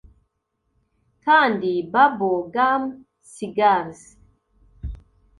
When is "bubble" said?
1.91-2.39